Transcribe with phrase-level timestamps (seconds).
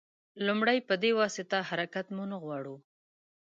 [0.45, 2.75] لومړی په دې واسطه حرکت مو نه غواړو.